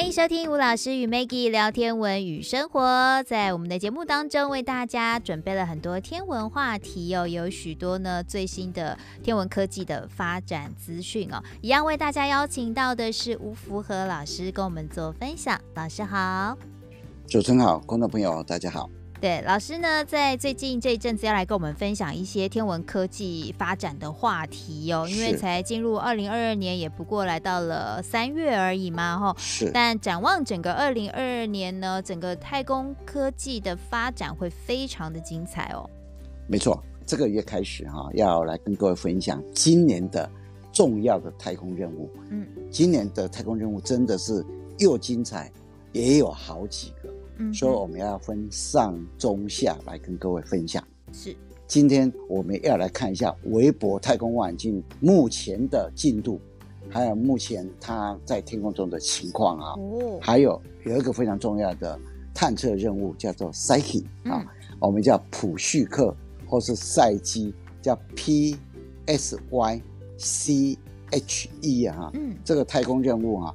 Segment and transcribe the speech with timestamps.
[0.00, 3.22] 欢迎收听吴老师与 Maggie 聊天文与生活。
[3.24, 11.44] 在我们的节目当中，为大家准备了很多天文话题哦，有许多呢最新的天文科技的发展资讯哦。
[11.60, 15.60] 一样为大家邀请到的是吴福和老师，跟我们做分享。
[15.74, 16.56] 老师好，
[17.28, 18.88] 主持人好，观众朋友大家好。
[19.20, 25.06] 对，老师呢，在最近这一阵子要来跟我们分享一些天文科技发展的话题哦。
[25.06, 29.36] 因为才进入二零二二年，也不过来到了三月而已嘛，哈。
[29.36, 29.70] 是。
[29.74, 35.88] 但展望整个二零二二年呢，整个太空科技的发展会非常的精彩哦。
[36.46, 40.30] 没错，这个月开始哈，要来跟各位分享今年的
[40.72, 42.10] 重要的太空任务。
[42.30, 44.42] 嗯，今年的太空任务真的是
[44.78, 45.52] 又精彩，
[45.92, 47.10] 也有好几个。
[47.52, 50.82] 所以我们要分上中下来跟各位分享。
[51.12, 51.34] 是，
[51.66, 56.40] 今天我们要来看一下韦伯太空望远镜目前的进度，
[56.88, 59.74] 还有目前它在天空中的情况啊。
[59.78, 60.18] 哦。
[60.20, 61.98] 还有有一个非常重要的
[62.34, 64.44] 探测任务叫做 Psyche 啊，
[64.78, 66.14] 我们叫普绪克
[66.46, 68.56] 或是赛基，叫 P
[69.06, 69.82] S Y
[70.16, 70.78] C
[71.10, 72.10] H E 啊。
[72.14, 72.36] 嗯。
[72.44, 73.54] 这个太空任务啊，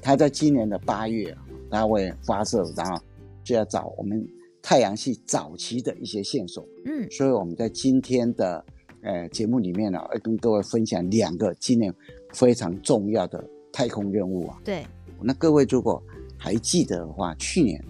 [0.00, 1.36] 它在今年的八月
[1.70, 3.02] 它会发射，然后。
[3.42, 4.26] 就要找我们
[4.60, 8.64] 太阳系早期的一些线索，嗯，所以我们在今天的
[9.02, 11.92] 呃节目里面呢，要跟各位分享两个今年
[12.32, 14.60] 非常重要的太空任务啊。
[14.64, 14.86] 对，
[15.20, 16.02] 那各位如果
[16.38, 17.84] 还记得的话，去年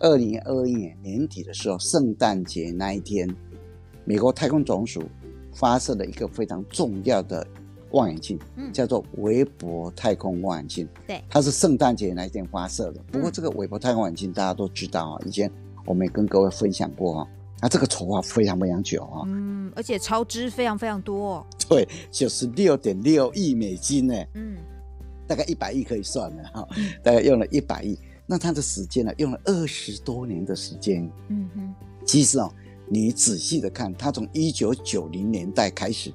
[0.00, 3.28] 二零二一年年底的时候，圣诞节那一天，
[4.04, 5.02] 美国太空总署
[5.54, 7.46] 发射了一个非常重要的。
[7.96, 13.00] 望远镜，嗯，叫做韦伯太空望远镜，对，它是圣诞节那一天发射的。
[13.10, 15.50] 不过这个韦伯太空望远镜大家都知道啊，以前
[15.84, 17.28] 我们也跟各位分享过啊，
[17.60, 24.56] 那这个筹划非常非常久啊，嗯，而且超支非常非常多，对，九十六点六亿美金呢，嗯，
[25.26, 26.68] 大概一百亿可以算了哈，
[27.02, 32.52] 大概用了一百亿，那它的时间呢，用了二十多年的时间，嗯哼，其实哦，
[32.88, 36.12] 你仔细的看，它从一九九零年代开始。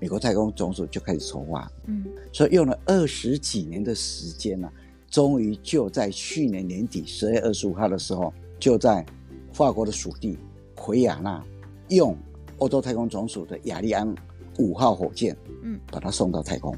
[0.00, 4.70] 美国太空总署就开始筹划，嗯，所以用了二十几年的时间呢，
[5.10, 9.04] 终于就在去年年底十月二十五号的时候，就在
[9.52, 10.38] 法国的属地
[10.76, 11.44] 奎亚纳，
[11.88, 12.16] 用
[12.58, 14.14] 欧洲太空总署的雅利安
[14.58, 16.76] 五号火箭，嗯，把它送到太空。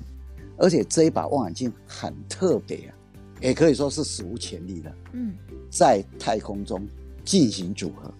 [0.56, 2.94] 而且这一把望远镜很特别啊，
[3.40, 5.34] 也可以说是史无前例的，嗯，
[5.70, 6.86] 在太空中
[7.24, 8.12] 进行组合，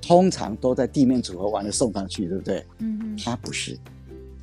[0.00, 2.66] 通常都在地面组合完了送上去，对不对？
[2.78, 3.78] 嗯嗯，它不是。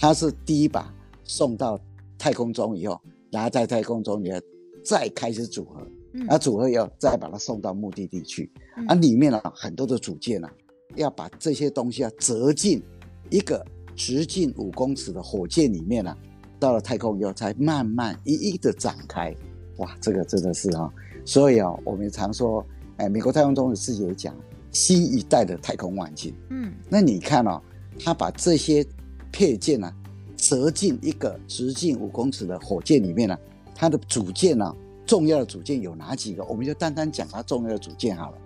[0.02, 0.92] 它是第一把
[1.24, 1.80] 送到
[2.18, 3.00] 太空中以后，
[3.32, 4.42] 然后在太空中你要
[4.84, 10.50] 再开始组合，嗯，组合以后再把它送到目的地去，嗯，啊，里面呢很多的组件呢，
[10.96, 12.82] 要把这些东西啊折进
[13.30, 13.64] 一个
[13.96, 16.18] 直径五公尺的火箭里面呢，
[16.60, 19.32] 到了太空以后才慢慢一一的展开，
[19.78, 20.92] 哇，这个真的是哈，
[21.24, 22.66] 所以啊，我们常说，
[22.98, 24.36] 哎，美国太空总署自己也讲
[24.72, 27.62] 新一代的太空望远镜，嗯，那你看哦，
[28.00, 28.84] 他把这些。
[29.32, 29.96] 配件呢、啊，
[30.36, 33.40] 折进一个直径五公尺的火箭里面呢、啊，
[33.74, 34.76] 它的组件呢、啊，
[35.06, 36.44] 重要的组件有哪几个？
[36.46, 38.38] 我们就单单讲它重要的组件好了。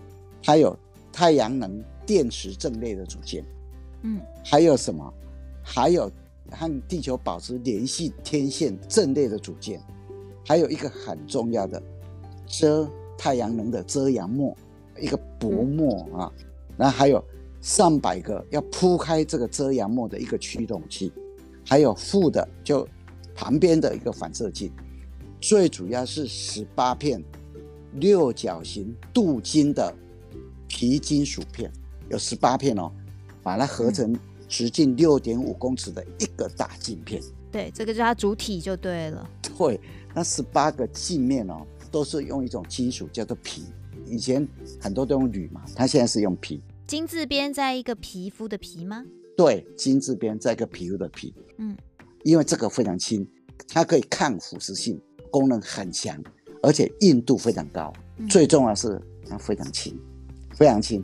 [0.43, 0.77] 它有
[1.11, 3.43] 太阳能电池阵列的组件，
[4.03, 5.13] 嗯，还有什么？
[5.63, 6.11] 还有
[6.51, 9.81] 和地球保持联系天线阵列的组件，
[10.45, 11.81] 还有一个很重要的
[12.45, 14.55] 遮太阳能的遮阳膜，
[14.99, 16.31] 一个薄膜啊，
[16.77, 17.23] 然后还有。
[17.65, 21.11] 上百个要铺开这个遮阳膜的一个驱动器，
[21.65, 22.87] 还有负的就
[23.33, 24.71] 旁边的一个反射镜，
[25.41, 27.19] 最主要是十八片
[27.93, 29.91] 六角形镀金的
[30.67, 31.71] 皮金属片，
[32.07, 32.91] 有十八片哦，
[33.41, 34.15] 把它合成
[34.47, 37.19] 直径六点五公尺的一个大镜片。
[37.51, 39.27] 对，这个就是它主体就对了。
[39.57, 39.81] 对，
[40.13, 43.63] 那十八个镜面哦，都是用一种金属叫做皮，
[44.05, 44.47] 以前
[44.79, 46.59] 很多都用铝嘛，它现在是用銶。
[46.87, 49.03] 金字边在一个皮肤的皮吗？
[49.35, 51.33] 对，金字边在一个皮肤的皮。
[51.57, 51.75] 嗯，
[52.23, 53.27] 因为这个非常轻，
[53.67, 55.01] 它可以抗腐蚀性，
[55.31, 56.15] 功能很强，
[56.61, 57.91] 而且硬度非常高。
[58.17, 59.99] 嗯、最重要的是它非常轻，
[60.53, 61.03] 非常轻。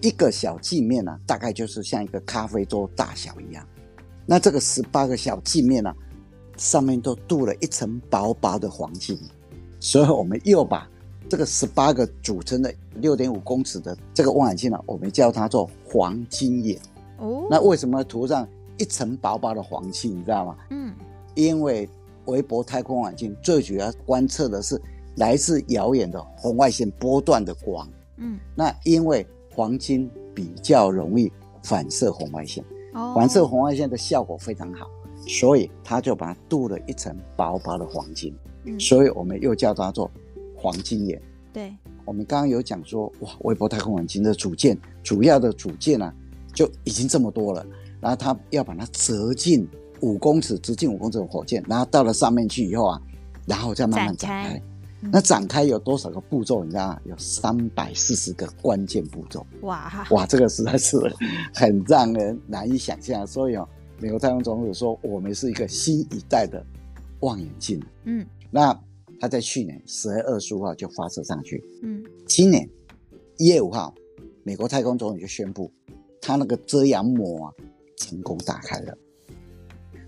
[0.00, 3.64] 一个小镜面呢、啊，大概就是像一个咖啡桌大小一样。
[4.26, 5.96] 那这个十八个小镜面呢、啊，
[6.56, 9.16] 上面都镀了一层薄薄的黄金，
[9.78, 10.90] 所以我们又把。
[11.32, 16.78] 这个十八个组成的六点五公尺的这个望远镜呢，我们叫它做黄金眼。
[17.16, 18.46] 哦，那为什么涂上
[18.76, 20.10] 一层薄薄的黄漆？
[20.10, 20.58] 你知道吗？
[20.68, 20.94] 嗯，
[21.34, 21.88] 因为
[22.26, 24.78] 韦伯太空望远镜最主要观测的是
[25.16, 27.88] 来自遥远的红外线波段的光。
[28.18, 31.32] 嗯，那因为黄金比较容易
[31.62, 32.62] 反射红外线，
[32.92, 34.86] 哦，反射红外线的效果非常好，
[35.26, 38.36] 所以它就把它镀了一层薄薄的黄金。
[38.64, 40.10] 嗯，所以我们又叫它做。
[40.62, 41.20] 黄金眼。
[41.52, 41.74] 对，
[42.04, 46.14] 我们刚刚有讲说，哇，微波太空望远镜的组件，主要的组件啊，
[46.54, 47.66] 就已经这么多了。
[48.00, 49.68] 然后它要把它折进
[50.00, 53.02] 五公尺，直径五公尺的火箭，然后到了上面去以后啊，
[53.46, 54.42] 然后再慢慢展开。
[54.44, 54.62] 展开
[55.04, 56.62] 嗯、那展开有多少个步骤？
[56.62, 57.00] 你知道吗？
[57.06, 59.44] 有三百四十个关键步骤。
[59.62, 60.96] 哇哇，这个实在是
[61.52, 63.26] 很让人难以想象。
[63.26, 63.68] 所以哦，
[63.98, 66.64] 美国太空总署说，我们是一个新一代的
[67.18, 67.82] 望远镜。
[68.04, 68.72] 嗯，那
[69.22, 71.62] 他在去年十月二十五号就发射上去。
[71.84, 72.68] 嗯，今年
[73.38, 73.94] 一月五号，
[74.42, 75.70] 美国太空总署就宣布，
[76.20, 77.54] 它那个遮阳膜啊。
[77.98, 78.98] 成功打开了，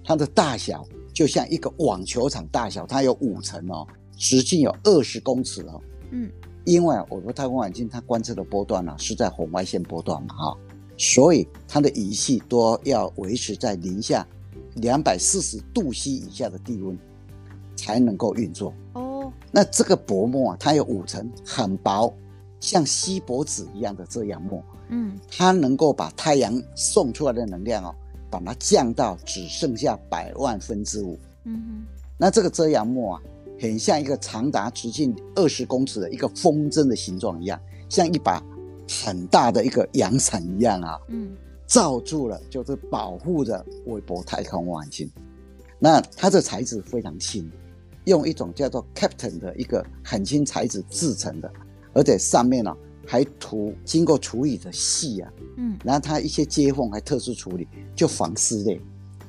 [0.05, 5.81] 它的大小就像一个网球场大小，它有五层哦，直径有二十公尺哦。
[6.11, 6.29] 嗯，
[6.65, 10.59] 因为我国太空望远镜它观测的波段呢、啊、是在红外线波段嘛哈，
[10.99, 14.27] 所以它的仪器都要维持在零下
[14.75, 16.99] 两百四十度 C 以下的低温
[17.77, 18.73] 才能够运作。
[18.95, 22.13] 哦，那这个薄膜啊，它有五层，很薄，
[22.61, 24.63] 像锡箔纸一样的遮阳膜。
[24.89, 27.95] 嗯，它能够把太阳送出来的能量哦，
[28.31, 31.19] 把它降到只剩下百万分之五。
[31.45, 33.23] 嗯哼，那这个遮阳膜啊，
[33.61, 38.43] 很像一个长达直径二十公尺的一个风筝的形状一样，像一把
[39.03, 40.99] 很大的一个阳伞一样啊。
[41.09, 41.35] 嗯，
[41.67, 45.11] 罩住了，就是保护着微波太空望远镜。
[45.79, 47.51] 那它的材质非常轻，
[48.05, 51.51] 用一种叫做 Captain 的一个很轻材质制成的，
[51.93, 52.77] 而且上面呢、啊。
[53.07, 58.81] 还涂经过处理的细啊，嗯，然后它一些接缝还特殊处理，就防撕裂。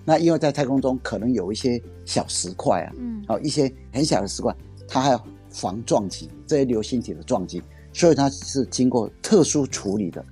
[0.05, 4.55] 那因为在太空中可能有一些小石块啊，嗯，哦，一些很小的石块，
[4.87, 7.61] 它还要防撞击这些流星体的撞击，
[7.91, 10.23] 所以它是经过特殊处理的。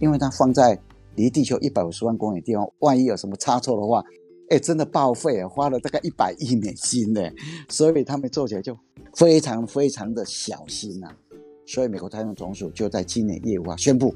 [0.00, 0.76] 因为它放在
[1.14, 4.04] 离地球一百五十万公里的地方，万一有什么差错的话，
[4.50, 7.20] 哎，真的报废啊，花了大概一百亿美金呢，
[7.68, 8.76] 所以他们做起来就
[9.14, 11.16] 非常非常的小心呐、啊。
[11.64, 14.14] 所以，美国太空总署就在今年一月五号宣布，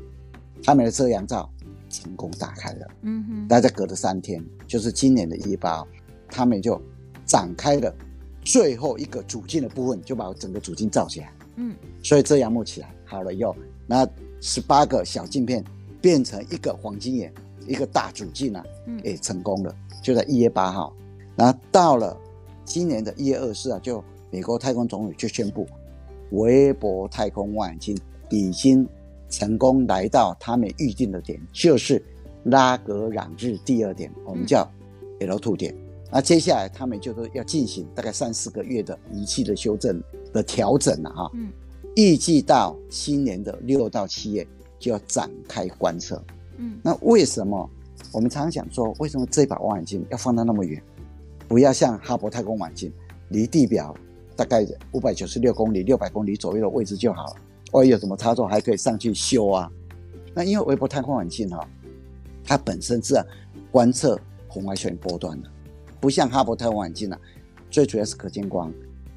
[0.62, 1.48] 他们的遮阳罩
[1.88, 2.86] 成功打开了。
[3.02, 5.88] 嗯哼，大概隔了三天，就是今年的一月八号，
[6.28, 6.78] 他们就
[7.24, 7.94] 展开了
[8.44, 11.32] 最后一个主镜的部分，就把整个主镜罩起来。
[11.54, 13.56] 嗯，所以遮阳幕起来好了以后，
[13.86, 14.06] 那
[14.40, 15.64] 十八个小镜片
[16.02, 17.32] 变成一个黄金眼，
[17.68, 19.74] 一个大主镜啊，嗯，也成功了。
[20.02, 20.94] 就在一月八号，
[21.36, 22.16] 然后到了
[22.64, 25.66] 今年的一月二十四号，就美国太空总署就宣布。
[26.30, 27.96] 韦伯太空望远镜
[28.30, 28.86] 已经
[29.28, 32.02] 成功来到他们预定的点，就是
[32.44, 34.68] 拉格朗日第二点，我们叫
[35.20, 35.74] L2 点。
[36.10, 40.02] 那接下来他们就是要进行大概三四个月的仪器的修正
[40.32, 41.30] 的调整了哈。
[41.34, 41.52] 嗯。
[41.96, 44.46] 预计到今年的六到七月
[44.78, 46.22] 就要展开观测。
[46.58, 46.78] 嗯。
[46.82, 47.68] 那为什么
[48.12, 50.82] 我们常常讲说，为什么这一把望远镜要放到那么远？
[51.48, 52.92] 不要像哈勃太空望远镜
[53.28, 53.94] 离地表。
[54.38, 57.36] 大概五百九十六公里、六百公里左右的位置就好了。
[57.72, 59.72] 万一有什么差错，还可以上去修啊。
[60.34, 61.66] 那因为微波太空望远镜哈，
[62.44, 63.14] 它本身是
[63.70, 65.48] 观测红外线波段的，
[65.98, 67.18] 不像哈勃太空望远镜啊，
[67.70, 68.70] 最主要是可见光，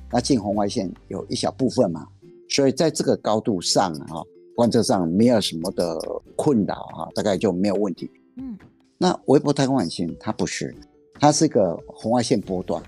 [0.09, 2.07] 那近红外线有一小部分嘛，
[2.47, 4.23] 所以在这个高度上啊，
[4.59, 5.97] 观测上没有什么的
[6.35, 8.11] 困扰啊，大概就没有问题。
[8.35, 8.57] 嗯，
[8.97, 10.75] 那微波太空望远镜它不是，
[11.17, 12.83] 它是一个红外线波段，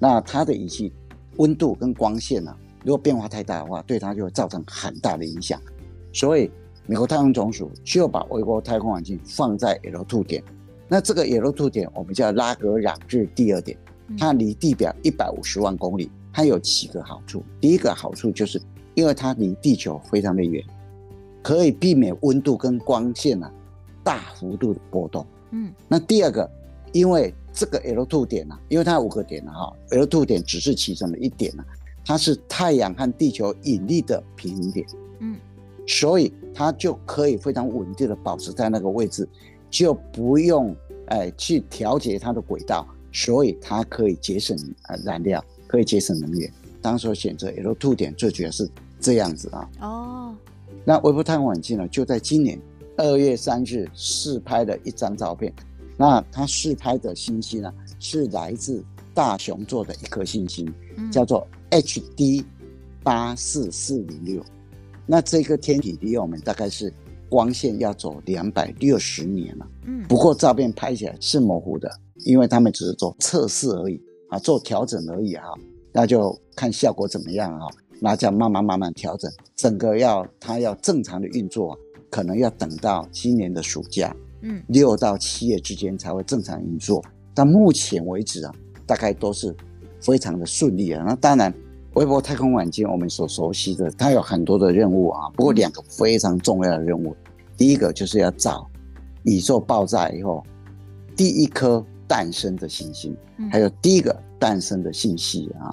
[0.00, 0.92] 那它的仪器。
[1.36, 5.60] 温度跟光线呢、啊，如果变化太大的话，对它就会造成很大的影响。
[6.12, 6.50] 所以，
[6.84, 10.42] 美国太空总署就把微波太空望远镜放在 L2 点。
[10.88, 13.78] 那这个 L2 点，我们叫拉格朗日第二点，
[14.18, 16.10] 它离地表一百五十万公里。
[16.32, 17.44] 它有几个好处。
[17.60, 18.60] 第一个好处就是，
[18.94, 20.64] 因为它离地球非常的远，
[21.44, 23.52] 可以避免温度跟光线啊
[24.02, 25.26] 大幅度的波动。
[25.50, 25.70] 嗯。
[25.86, 26.50] 那第二个，
[26.92, 31.68] 因为这个 L2 点呢、啊，因为它有五个点哈，L2 点只是其中的一点呢、啊，
[32.04, 34.86] 它是太阳和地球引力的平衡点，
[35.20, 35.36] 嗯，
[35.86, 39.28] 所以它就可以非常稳定的保持在那个位置，
[39.70, 40.74] 就不用
[41.08, 44.56] 哎去调节它的轨道，所以它可以节省
[44.88, 46.50] 呃燃料，可以节省能源。
[46.82, 48.68] 当时选择 L2 点最主要是
[49.00, 49.70] 这样子啊。
[49.80, 50.34] 哦，
[50.84, 52.60] 那微波太空望远镜呢，就在今年
[52.96, 55.52] 二月三日试拍了一张照片。
[55.96, 60.72] 那它试拍的星星呢，是来自大熊座的一颗星星，
[61.10, 62.44] 叫做 HD
[63.02, 64.44] 八四四零六。
[65.06, 66.92] 那这个天体离我们大概是
[67.28, 69.66] 光线要走两百六十年了。
[69.86, 71.90] 嗯，不过照片拍起来是模糊的，
[72.24, 74.00] 因为他们只是做测试而已
[74.30, 75.54] 啊，做调整而已哈。
[75.92, 77.68] 那就看效果怎么样啊？
[78.04, 81.74] 那这样慢慢慢慢调整，整个要它要正常的运作，
[82.10, 84.14] 可能要等到今年的暑假。
[84.42, 88.52] 嗯，六到七月之间才会正常运作，但目前为止啊，
[88.84, 89.56] 大概都是
[90.02, 91.02] 非常的顺利啊。
[91.08, 91.50] 那当然，
[91.94, 95.30] 微博太空望远镜我们所熟悉的，它有很多的任务啊。
[95.30, 97.16] 不过两个非常重要的任务，
[97.56, 98.68] 第一个就是要找
[99.22, 100.44] 宇宙爆炸以后
[101.16, 103.16] 第一颗诞生的行星，
[103.50, 105.72] 还有第一个诞生的信息啊。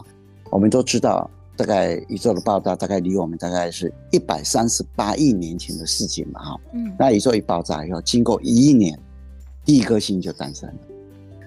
[0.49, 1.29] 我们都知道，
[1.61, 6.61] 大概宇宙的爆炸大概离我们大概是一百三十八亿年前的事情嘛，哈。
[6.73, 6.91] 嗯。
[6.97, 8.99] 那宇宙一爆炸以后，经过一亿年，
[9.63, 10.75] 第一颗星就诞生了。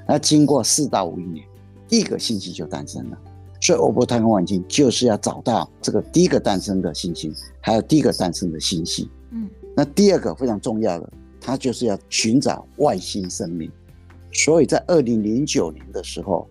[0.07, 1.45] 那经过四到五亿年，
[1.89, 3.19] 第一个星系就诞生了。
[3.61, 9.11] 所以，欧伯太空望远镜就是要找到这个第一个诞生的星星，还有第一个诞生的星系。
[9.33, 9.51] 嗯。
[9.75, 13.69] 那第二个非常重要的，它就是要寻找外星生命。
[14.33, 16.49] 所以在二零零九年的时候，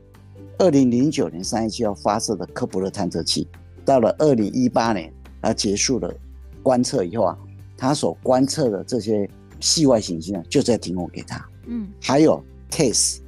[0.60, 3.48] 二零零九年三月七号发射的科普勒探测器，
[3.84, 6.14] 到了二零一八年，啊结束了
[6.62, 7.38] 观测以后啊，
[7.76, 9.30] 它所观测的这些
[9.60, 11.44] 系外行星啊，就在提供给他。
[11.66, 13.20] 嗯，还有 TESS，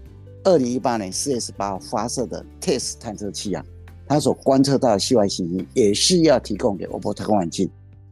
[0.44, 3.66] 二零一八年四月十八号发射的 TESS 探测器啊，
[4.08, 7.70] 它所观测到的系外行星也是要提供给韦伯太空望远镜，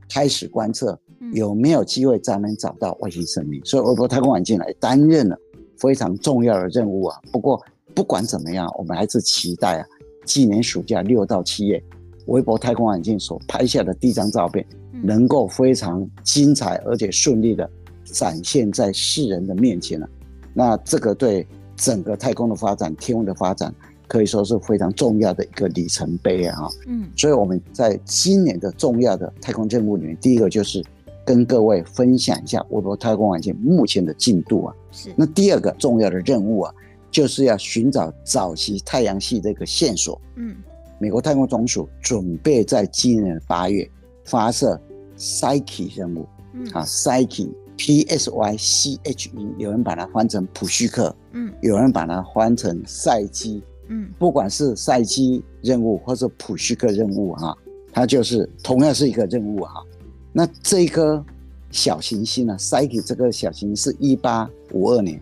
[0.10, 1.00] 开始观测
[1.34, 3.64] 有没有机会咱们找到外星生命。
[3.64, 5.38] 所以韦伯太空望远镜来担任了
[5.78, 7.22] 非常重要的任务啊。
[7.32, 7.64] 不过。
[7.94, 9.86] 不管怎么样，我们还是期待啊，
[10.26, 11.82] 今年暑假六到七月，
[12.26, 14.66] 微博太空望远镜所拍下的第一张照片，
[15.04, 17.70] 能够非常精彩而且顺利的
[18.04, 20.10] 展现在世人的面前了。
[20.54, 21.46] 那这个对
[21.76, 23.74] 整个太空的发展、天文的发展，
[24.08, 26.68] 可以说是非常重要的一个里程碑啊！
[26.88, 30.84] 嗯，所以我们在今年的重要的太空任务里面，第一个就是
[31.26, 34.76] 跟各位分享一下韦伯太空望远镜目前的进度啊。
[34.92, 35.14] 是。
[35.16, 36.74] 那第二个重要的任务啊。
[37.14, 40.20] 就是要寻找早期太阳系的一个线索。
[40.36, 40.58] 嗯，
[41.00, 43.88] 美国太空总署准备在今年八月
[44.26, 44.78] 发射
[45.18, 46.28] Psyche 任务。
[46.54, 51.16] 嗯，啊，Psyche，P S Y C H E，有人把它翻成普须克。
[51.34, 53.62] 嗯，有人把它翻成赛基。
[53.90, 57.56] 嗯，不管是赛基任务或者普须克任务，哈，
[57.92, 59.84] 它就是同样是一个任务，哈。
[60.32, 61.24] 那这一颗
[61.70, 65.22] 小行星呢，Psyche 这个小行星是一八五二年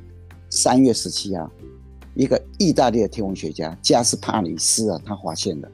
[0.50, 1.51] 三月十七号。
[2.13, 5.71] 一个意大利的天文学家加斯帕里斯啊，他发现的，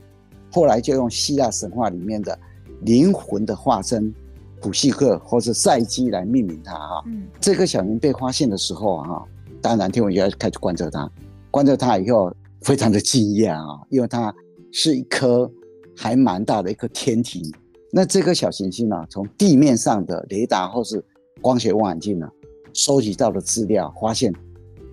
[0.52, 2.38] 后来就用希腊神话里面的
[2.82, 4.14] 灵魂的化身
[4.62, 7.04] 普希克或者赛基来命名它哈。
[7.08, 9.24] 嗯，这颗小行星被发现的时候啊，
[9.62, 11.10] 当然天文学家开始观测它，
[11.50, 14.34] 观测它以后非常的惊讶啊，因为它
[14.72, 15.52] 是一颗
[15.96, 17.52] 还蛮大的一颗天体。
[17.92, 21.04] 那这颗小行星呢，从地面上的雷达或是
[21.42, 22.30] 光学望远镜呢，
[22.74, 24.32] 收集到的资料发现，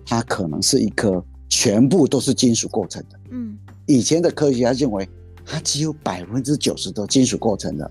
[0.03, 1.23] 它可能是一颗。
[1.57, 3.17] 全部都是金属构成的。
[3.31, 5.07] 嗯，以前的科学家认为
[5.45, 7.89] 它只有百分之九十都金属构成的。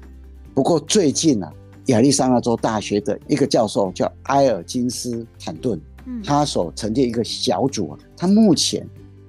[0.52, 1.52] 不过最近呢、啊，
[1.86, 8.86] 亚利桑那州大学的一个教授叫埃尔金斯坦顿，嗯，他所成立一个小组啊，他目前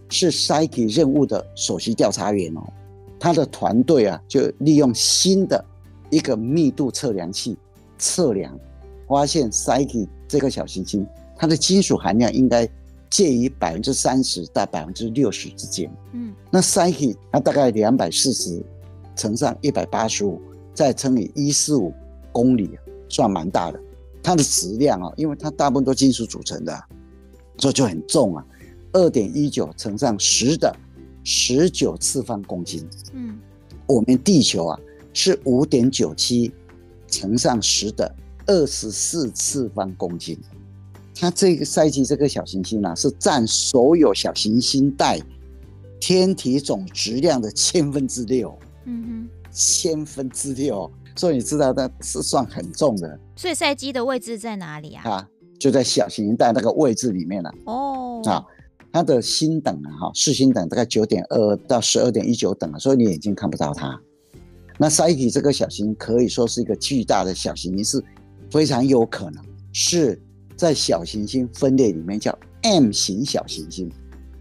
[0.09, 2.61] 是 Psyche 任务的首席调查员哦。
[3.17, 5.63] 他的团队啊，就利用新的
[6.09, 7.55] 一个密度测量器
[7.97, 8.53] 测量，
[9.07, 12.69] 发现 Psyche 这个小行星它的金属含量应该。
[13.09, 15.91] 介于百分之三十到百分之六十之间。
[16.13, 18.63] 嗯，那 Psyche 它大概两百四十
[19.15, 20.41] 乘上一百八十五，
[20.73, 21.93] 再乘以一四五
[22.31, 22.69] 公里，
[23.07, 23.79] 算蛮大的。
[24.21, 26.83] 它的质量啊，因为它大部分都金属组成的，
[27.57, 28.45] 所以就很重啊，
[28.93, 30.75] 二点一九乘上十的
[31.23, 32.87] 十九次方公斤。
[33.13, 33.39] 嗯，
[33.85, 34.79] 我们地球啊
[35.13, 36.51] 是五点九七
[37.07, 38.13] 乘上十的
[38.47, 40.37] 二十四次方公斤。
[41.17, 45.17] 它这个赛季这个小行星呢、啊，是占所有小行星带
[45.99, 48.53] 天体总质量的千分之六。
[48.83, 53.17] 嗯哼，千分之六，所以你知道它是算很重的。
[53.37, 55.09] 所以赛基的位置在哪里啊？
[55.09, 57.55] 啊，就在小行星带那个位置里面了、啊。
[57.65, 58.45] 哦，啊，
[58.91, 63.99] 它的星等啊，哈，视星等大概九点二到十二点一九等啊，所以你眼睛看不到它。
[64.77, 68.03] 那赛季这个小行星可以说是一个巨大的小行星，是
[68.51, 69.41] 非常有可能
[69.71, 70.21] 是。
[70.55, 73.91] 在小行星分类里面叫 M 型小行星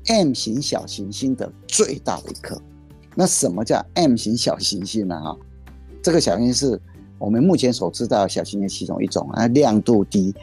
[0.06, 2.60] ，M 型小行星的最大的一颗。
[3.14, 5.20] 那什么叫 M 型小行星呢？
[5.20, 5.36] 哈，
[6.02, 6.80] 这个小行星是
[7.18, 10.34] 我们目前所知道的小行星其中一种，它亮度低，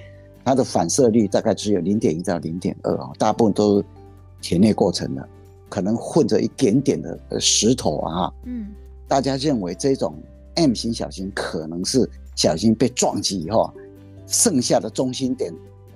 [0.44, 3.86] 它的反射率大概只有零点一到零点二啊，大部分都是
[4.42, 5.28] 铁内过程的，
[5.70, 8.32] 可能混着一点点的石头啊。
[8.46, 8.68] 嗯，
[9.08, 10.16] 大家认为这种
[10.56, 13.74] M 型小行星可能是小行星被撞击以后。
[14.32, 15.54] 剩下的中心点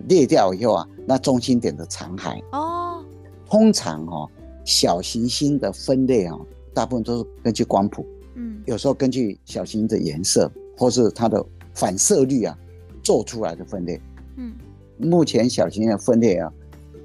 [0.08, 2.40] 裂掉以后啊，那中心点的残骸。
[2.52, 3.04] 哦，
[3.50, 4.30] 通常哦，
[4.66, 6.38] 小行星的分类啊，
[6.74, 12.58] 大部分都是根据光谱，嗯，有时候根据小行星的颜色或是它的反射率啊，
[13.02, 14.00] 做出来的分类，
[14.36, 14.54] 嗯，
[14.98, 16.52] 目前小行星的分类啊，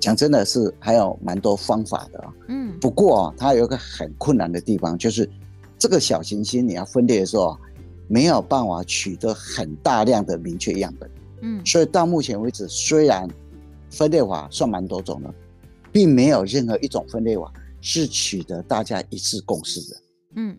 [0.01, 5.31] 讲真的是还有蛮多方法的，嗯，不过啊，它有一个很困难的地方，就是
[5.79, 7.57] 这个小行星你要分类的时候，
[8.09, 11.09] 没有办法取得很大量的明确样本。
[11.43, 13.29] 嗯，所以到目前为止，虽然
[13.91, 15.35] 分类法算蛮多种的，
[15.91, 19.97] 并没有任何一种分类法是取得大家一致共识的。
[20.37, 20.57] 嗯，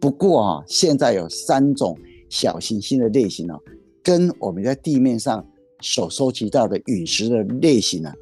[0.00, 3.54] 不过啊，现在有三种小行星的类型呢，
[4.02, 5.44] 跟我们在地面上
[5.80, 8.12] 所收集到的陨石的类型呢，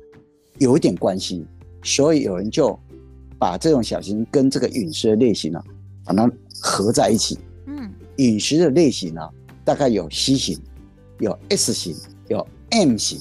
[0.59, 1.47] 有一点关系，
[1.83, 2.77] 所以有人就
[3.39, 5.63] 把这种小行星跟这个陨石的类型呢，
[6.05, 6.29] 把它
[6.61, 7.39] 合在一起。
[7.67, 9.21] 嗯，陨石的类型呢，
[9.65, 10.59] 大概有 C 型、
[11.19, 11.95] 有 S 型、
[12.29, 13.21] 有 M 型。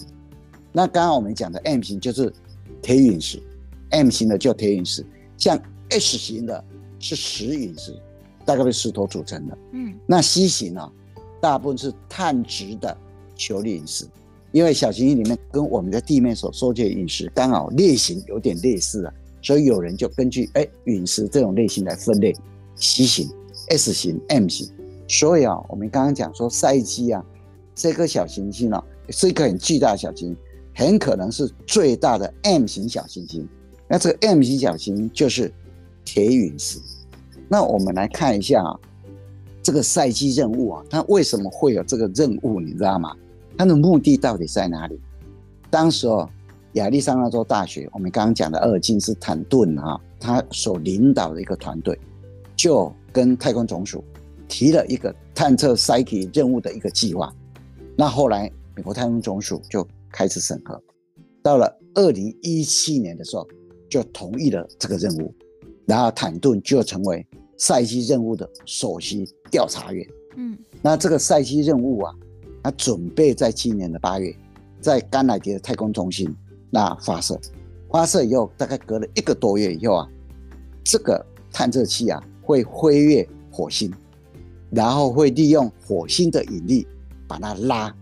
[0.71, 2.33] 那刚刚我们讲的 M 型就是
[2.81, 3.41] 铁陨石
[3.89, 5.05] ，M 型的叫铁陨石，
[5.37, 6.63] 像 S 型的。
[6.99, 7.95] 是石陨石，
[8.43, 9.55] 大概是石头组成的。
[9.71, 10.91] 嗯，那 C 型呢，
[11.39, 12.97] 大部分是碳质的
[13.35, 14.03] 球粒陨石，
[14.51, 19.13] 因为小行星里面跟我们的地面所收集的陨石刚好类型有点类似啊，
[19.43, 22.33] 所以有人就根据哎陨石这种类型来分类
[22.77, 23.29] C 型、
[23.69, 24.67] S 型、M 型。
[25.07, 27.23] 所以啊，我们刚刚讲说赛季啊，
[27.77, 30.37] 这颗小行星呢，是一个很巨大的小行星，
[30.75, 33.47] 很可能是最大的 M 型小行星。
[33.87, 35.53] 那这个 M 型小行星就是。
[36.09, 36.79] 铁陨石，
[37.49, 38.79] 那我们来看一下啊，
[39.61, 42.61] 这个赛季任务啊，它为什么会有这个任务？
[42.61, 43.13] 你知道吗？
[43.57, 44.97] 它的目的到底在哪里？
[45.69, 46.29] 当时哦，
[46.75, 51.99] 亚利桑那州大学，我们刚刚讲的阿尔金斯坦顿啊，他所领导的一个团队，
[52.55, 54.01] 就跟太空总署
[54.47, 57.35] 提了一个探测赛姬任务的一个计划。
[57.99, 60.79] 那后来美国太空总署就开始审核，
[61.41, 63.47] 到了二零一七年的时候，
[63.89, 65.33] 就同意了这个任务。
[65.87, 67.25] 然后坦顿就成为
[67.57, 70.05] 赛西任务的首席调查员。
[70.35, 72.13] 嗯，那这个赛西任务啊，
[72.61, 74.35] 他准备在今年的八月，
[74.79, 76.29] 在甘乃迪的太空中心
[76.69, 77.39] 那发射。
[77.89, 80.07] 发射以后，大概隔了一个多月以后啊，
[80.83, 83.91] 这个探测器啊会飞越火星，
[84.69, 86.85] 然后会利用火星的引力
[87.27, 87.95] 把它拉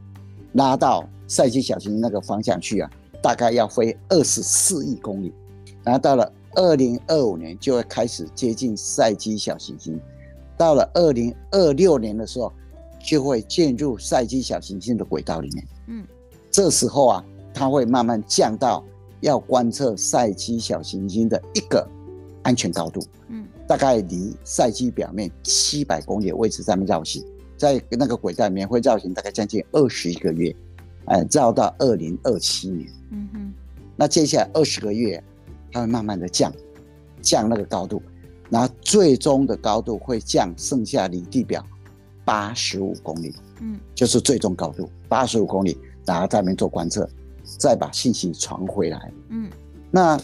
[0.54, 2.90] 拉到赛基小行星那个方向去啊，
[3.22, 5.34] 大概要飞二十四亿公里，
[5.84, 6.32] 然后到了。
[6.58, 10.00] 二零二五年就会开始接近赛基小行星，
[10.56, 12.50] 到了二零二六年的时候，
[13.06, 15.68] 就会进入赛基小行星的轨道里面。
[15.88, 16.08] 嗯，
[16.50, 18.82] 这时候啊，它会慢慢降到
[19.20, 21.86] 要观测赛基小行星的一个
[22.44, 23.02] 安全高度。
[23.28, 27.22] 嗯，大概离赛基表面七百公里的位置上面绕行，
[27.58, 30.56] 在那个轨道里面会绕行大概将近二十一个月，
[31.06, 32.90] 哎，绕到二零二七年。
[33.12, 33.54] 嗯哼，
[33.96, 35.24] 那接下来二十个月。
[35.72, 36.50] 它会慢慢的降，
[37.22, 38.02] 降那个高度，
[38.50, 41.62] 然后最终的高度会降剩下离地表
[42.24, 47.10] 八十五公里，嗯，就是最终高度八十五公里，然后在那边做观测，
[47.60, 49.50] 再把信息传回来，嗯，
[49.92, 50.18] 那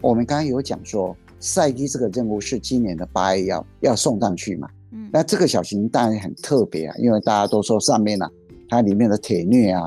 [0.00, 8.30] 我们刚刚有讲说，赛姬这个任务是今年的八月要要送上去嘛，嗯，那这个小行星当然很特别啊，因为大家都说上面呢、啊，
[8.70, 9.82] 它里面的铁镍啊，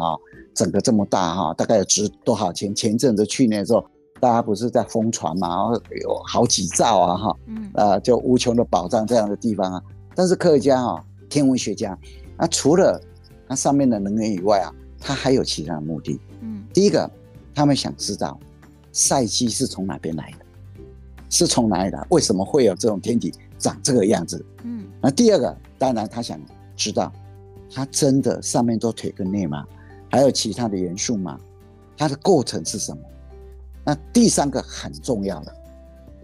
[0.53, 2.73] 整个这么大哈、啊，大概有值多少钱？
[2.75, 3.83] 前阵子去年的时候。
[4.21, 9.81] 大家不是在疯传嘛，然后有好几兆啊，哈，嗯，呃，就无穷的宝藏这样的地方啊。
[10.13, 11.97] 但是科学家啊，天文学家，
[12.37, 13.01] 那除了
[13.47, 16.19] 它上面的能源以外啊，它还有其他的目的。
[16.41, 17.09] 嗯，第一个，
[17.55, 18.37] 他们想知道
[18.91, 20.83] 赛季是从哪边来的，
[21.29, 22.05] 是从哪里来？
[22.09, 24.43] 为什么会有这种天体长这个样子？
[24.63, 26.39] 嗯，那第二个，当然他想
[26.75, 27.13] 知道，
[27.71, 29.63] 它真的上面都腿跟内吗？
[30.09, 31.39] 还有其他的元素吗？
[31.95, 33.01] 它的构成是什么？
[33.85, 35.53] 那第三个很重要的，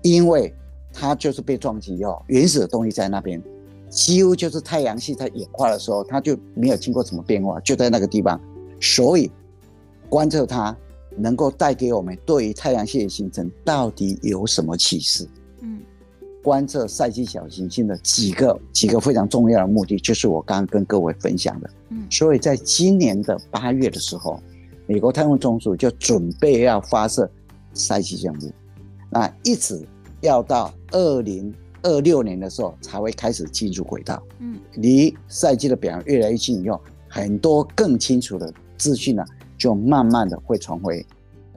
[0.02, 0.54] 因为
[0.94, 3.42] 它就是被撞击以后，原始的东西在那边，
[3.90, 8.40] 几乎就是太阳系在演化的时候，它就没有经过什么变化，就在那个地方，
[8.80, 9.32] 所以
[10.10, 10.76] 观测它
[11.18, 15.28] 能够带给我们对于太阳系的形成到底有什么启示？
[15.62, 15.82] 嗯，
[16.46, 21.70] 观测赛季小行星的几个几个非常重要的目的，就是我刚刚跟各位分享的。
[21.90, 24.40] 嗯，所以在今年的八月的时候，
[24.86, 27.28] 美国太空总署就准备要发射。
[27.74, 28.50] 赛季项目，
[29.10, 29.86] 那一直
[30.22, 34.24] 要到二零二六年的时候才会开始进入轨道。
[34.40, 36.80] 嗯，离赛季的表面越来越近以后，
[37.10, 39.26] 很多更清楚的资讯呢，
[39.58, 41.06] 就慢慢的会传回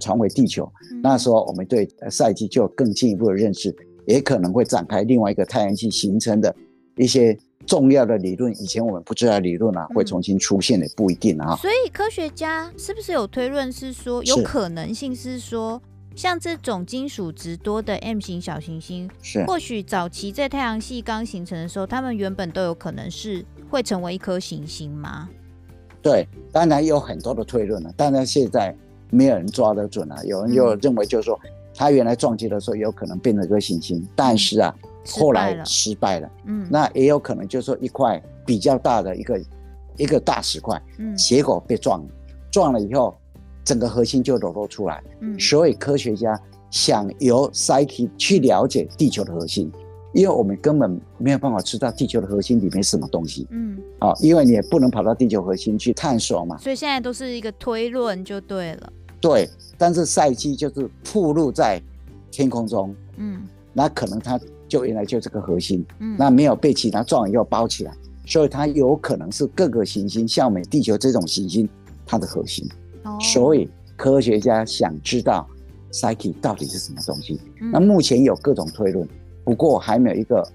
[0.01, 0.69] 传回地球。
[0.91, 3.71] 嗯、那时候我们对赛季就有更进一步的认识，
[4.09, 6.55] 也可能会展开另外一个太阳系形成的
[6.97, 8.51] 一些重要的理论。
[8.53, 11.55] 以前我们不知道的理论啊，会重新出现的，不一定啊。
[11.57, 15.81] 所以科学家是不是有推论是说，有可能性是说？
[16.17, 25.29] 像这种金属值多的 M 型小行星，是或许早期在太阳系刚形成的时候，它们原本都有可能是会成为一颗行星吗？
[26.03, 28.75] 对，当然有很多的推论了，当然现在
[29.11, 30.17] 没有人抓得准啊。
[30.25, 31.39] 有人就认为，就是说，
[31.79, 34.75] 它原来撞击的时候有可能变成一个行星，但是啊，
[35.13, 36.29] 后来失败了。
[36.45, 39.41] 嗯，那也有可能就是说一块比较大的一个
[39.97, 42.09] 一个大石块，嗯，结果被撞了，
[42.51, 43.17] 撞了以后，
[43.65, 45.01] 整个核心就裸露出来。
[45.21, 46.37] 嗯，所以科学家
[46.69, 49.71] 想由 Psyche 去了解地球的核心，
[50.13, 53.47] 因为我们根本没有办法知道地球的核心里面什么东西。
[53.51, 56.59] 嗯，啊，因为你也不能跑到地球核心去探索嘛。
[56.59, 58.93] 所以现在都是一个推论就对了。
[59.21, 61.83] 对，但是赛基就是暴露在
[62.31, 67.93] 天空中，嗯，那可能它就原来就这个核心，嗯，那没有被其他撞以后包起来，
[68.27, 71.69] 所以它有可能是各个行星，像我们地球这种行星，
[72.07, 72.65] 它的核心。
[73.03, 75.49] 哦，所以科学家想知道
[75.91, 77.41] Psyche 到底是什么东西。
[77.61, 79.09] 嗯，那目前有各种推论，
[79.43, 80.47] 不过还没有一个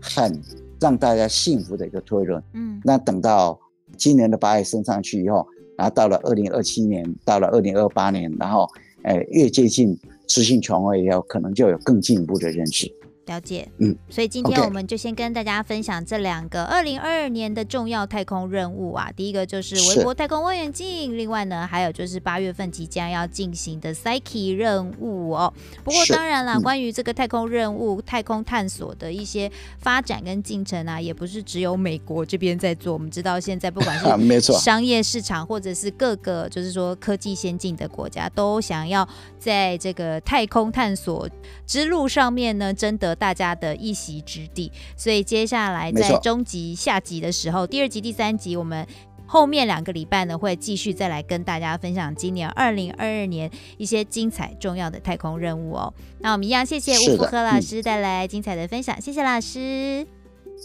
[0.00, 0.40] 很
[0.78, 2.40] 让大家信服的一个推论。
[2.52, 3.58] 嗯，那等到
[3.96, 5.44] 今年的八月升上去以后。
[5.82, 8.70] 然后到了二零二七年，到了二零二八年，然后，
[9.02, 12.88] 呃，越接近磁性权威以后，可能就有更进一步的认识。
[13.26, 19.10] 了解，嗯，所以今天我们就先跟大家分享这两个二零二二年的重要太空任务啊。
[19.14, 25.52] 第一个就是微博太空望远镜，另外呢，还有就是八月份即将要进行的 Psyche 任务哦。
[25.84, 32.92] 不过当然啦，关于这个太空任务、太空探索的一些发展跟进程啊，也不是只有美国这边在做。
[32.92, 39.08] 我们知道现在不管是 商业市场，或者是各个就是说科技先进的国家，都想要
[39.38, 41.28] 在这个太空探索
[41.66, 43.22] 之路上面呢，争得。
[43.22, 48.84] 大家的一席之地，所以接下来在中集下集的时候，第二集、第三集，我们
[49.26, 55.94] 后面两个礼拜呢，会继续再来跟大家分享今年二零二二年一些精彩重要的太空任务哦。
[56.18, 60.04] 那我们一样谢谢吴福和老师带来精彩的分享，谢谢老师，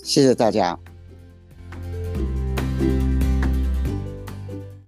[0.04, 0.97] 谢谢大家。